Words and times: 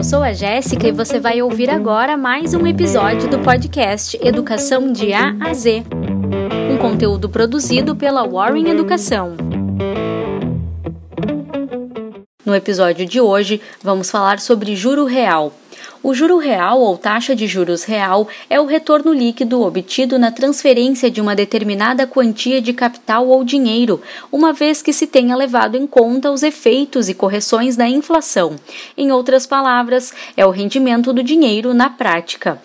Eu 0.00 0.04
sou 0.04 0.22
a 0.22 0.32
Jéssica 0.32 0.88
e 0.88 0.92
você 0.92 1.20
vai 1.20 1.42
ouvir 1.42 1.68
agora 1.68 2.16
mais 2.16 2.54
um 2.54 2.66
episódio 2.66 3.28
do 3.28 3.38
podcast 3.40 4.18
Educação 4.22 4.90
de 4.90 5.12
A 5.12 5.36
a 5.38 5.52
Z, 5.52 5.84
um 6.72 6.78
conteúdo 6.78 7.28
produzido 7.28 7.94
pela 7.94 8.26
Warren 8.26 8.70
Educação. 8.70 9.36
No 12.46 12.54
episódio 12.54 13.04
de 13.04 13.20
hoje, 13.20 13.60
vamos 13.82 14.10
falar 14.10 14.40
sobre 14.40 14.74
juro 14.74 15.04
real. 15.04 15.52
O 16.02 16.14
juro 16.14 16.38
real 16.38 16.80
ou 16.80 16.96
taxa 16.96 17.36
de 17.36 17.46
juros 17.46 17.84
real 17.84 18.28
é 18.48 18.60
o 18.60 18.66
retorno 18.66 19.12
líquido 19.12 19.62
obtido 19.62 20.18
na 20.18 20.30
transferência 20.30 21.10
de 21.10 21.20
uma 21.20 21.36
determinada 21.36 22.06
quantia 22.06 22.60
de 22.60 22.72
capital 22.72 23.28
ou 23.28 23.44
dinheiro, 23.44 24.00
uma 24.32 24.52
vez 24.52 24.82
que 24.82 24.92
se 24.92 25.06
tenha 25.06 25.36
levado 25.36 25.76
em 25.76 25.86
conta 25.86 26.30
os 26.30 26.42
efeitos 26.42 27.08
e 27.08 27.14
correções 27.14 27.76
da 27.76 27.88
inflação. 27.88 28.56
Em 28.96 29.12
outras 29.12 29.46
palavras, 29.46 30.12
é 30.36 30.46
o 30.46 30.50
rendimento 30.50 31.12
do 31.12 31.22
dinheiro 31.22 31.74
na 31.74 31.90
prática. 31.90 32.60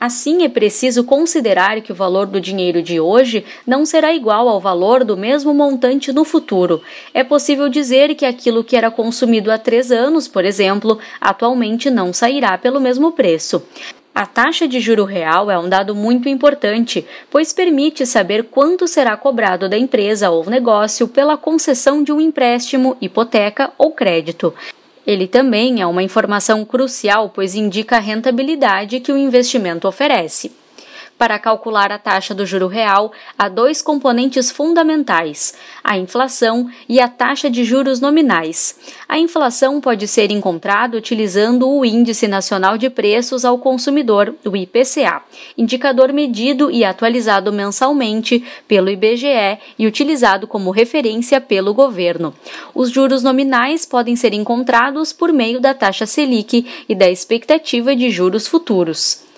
Assim, 0.00 0.44
é 0.44 0.48
preciso 0.48 1.04
considerar 1.04 1.78
que 1.82 1.92
o 1.92 1.94
valor 1.94 2.26
do 2.26 2.40
dinheiro 2.40 2.82
de 2.82 2.98
hoje 2.98 3.44
não 3.66 3.84
será 3.84 4.14
igual 4.14 4.48
ao 4.48 4.58
valor 4.58 5.04
do 5.04 5.14
mesmo 5.14 5.52
montante 5.52 6.10
no 6.10 6.24
futuro. 6.24 6.80
É 7.12 7.22
possível 7.22 7.68
dizer 7.68 8.14
que 8.14 8.24
aquilo 8.24 8.64
que 8.64 8.76
era 8.76 8.90
consumido 8.90 9.52
há 9.52 9.58
três 9.58 9.92
anos, 9.92 10.26
por 10.26 10.46
exemplo, 10.46 10.98
atualmente 11.20 11.90
não 11.90 12.14
sairá 12.14 12.56
pelo 12.56 12.80
mesmo 12.80 13.12
preço. 13.12 13.62
A 14.14 14.24
taxa 14.24 14.66
de 14.66 14.80
juro 14.80 15.04
real 15.04 15.50
é 15.50 15.58
um 15.58 15.68
dado 15.68 15.94
muito 15.94 16.30
importante, 16.30 17.06
pois 17.30 17.52
permite 17.52 18.06
saber 18.06 18.44
quanto 18.44 18.88
será 18.88 19.16
cobrado 19.18 19.68
da 19.68 19.76
empresa 19.76 20.30
ou 20.30 20.48
negócio 20.48 21.06
pela 21.08 21.36
concessão 21.36 22.02
de 22.02 22.10
um 22.10 22.20
empréstimo, 22.20 22.96
hipoteca 23.02 23.70
ou 23.76 23.92
crédito. 23.92 24.54
Ele 25.06 25.26
também 25.26 25.80
é 25.80 25.86
uma 25.86 26.02
informação 26.02 26.64
crucial, 26.64 27.30
pois 27.30 27.54
indica 27.54 27.96
a 27.96 28.00
rentabilidade 28.00 29.00
que 29.00 29.12
o 29.12 29.18
investimento 29.18 29.88
oferece. 29.88 30.52
Para 31.20 31.38
calcular 31.38 31.92
a 31.92 31.98
taxa 31.98 32.34
do 32.34 32.46
juro 32.46 32.66
real, 32.66 33.12
há 33.38 33.46
dois 33.46 33.82
componentes 33.82 34.50
fundamentais: 34.50 35.52
a 35.84 35.98
inflação 35.98 36.70
e 36.88 36.98
a 36.98 37.08
taxa 37.08 37.50
de 37.50 37.62
juros 37.62 38.00
nominais. 38.00 38.78
A 39.06 39.18
inflação 39.18 39.82
pode 39.82 40.08
ser 40.08 40.30
encontrada 40.30 40.96
utilizando 40.96 41.68
o 41.68 41.84
Índice 41.84 42.26
Nacional 42.26 42.78
de 42.78 42.88
Preços 42.88 43.44
ao 43.44 43.58
Consumidor, 43.58 44.34
o 44.46 44.56
IPCA, 44.56 45.22
indicador 45.58 46.10
medido 46.10 46.70
e 46.70 46.86
atualizado 46.86 47.52
mensalmente 47.52 48.42
pelo 48.66 48.88
IBGE 48.88 49.58
e 49.78 49.86
utilizado 49.86 50.46
como 50.46 50.70
referência 50.70 51.38
pelo 51.38 51.74
governo. 51.74 52.32
Os 52.74 52.88
juros 52.88 53.22
nominais 53.22 53.84
podem 53.84 54.16
ser 54.16 54.32
encontrados 54.32 55.12
por 55.12 55.34
meio 55.34 55.60
da 55.60 55.74
taxa 55.74 56.06
Selic 56.06 56.66
e 56.88 56.94
da 56.94 57.10
expectativa 57.10 57.94
de 57.94 58.08
juros 58.08 58.48
futuros. 58.48 59.28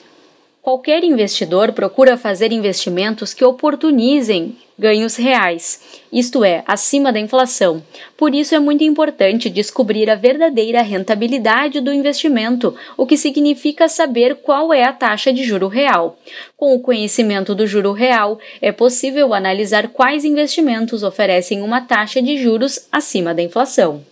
Qualquer 0.62 1.02
investidor 1.02 1.72
procura 1.72 2.16
fazer 2.16 2.52
investimentos 2.52 3.34
que 3.34 3.44
oportunizem 3.44 4.56
ganhos 4.78 5.16
reais, 5.16 6.00
isto 6.12 6.44
é, 6.44 6.62
acima 6.68 7.12
da 7.12 7.18
inflação. 7.18 7.82
Por 8.16 8.32
isso 8.32 8.54
é 8.54 8.60
muito 8.60 8.84
importante 8.84 9.50
descobrir 9.50 10.08
a 10.08 10.14
verdadeira 10.14 10.80
rentabilidade 10.80 11.80
do 11.80 11.92
investimento, 11.92 12.76
o 12.96 13.04
que 13.04 13.16
significa 13.16 13.88
saber 13.88 14.36
qual 14.36 14.72
é 14.72 14.84
a 14.84 14.92
taxa 14.92 15.32
de 15.32 15.42
juro 15.42 15.66
real. 15.66 16.16
Com 16.56 16.76
o 16.76 16.80
conhecimento 16.80 17.56
do 17.56 17.66
juro 17.66 17.90
real, 17.90 18.38
é 18.60 18.70
possível 18.70 19.34
analisar 19.34 19.88
quais 19.88 20.24
investimentos 20.24 21.02
oferecem 21.02 21.60
uma 21.60 21.80
taxa 21.80 22.22
de 22.22 22.36
juros 22.36 22.86
acima 22.92 23.34
da 23.34 23.42
inflação. 23.42 24.11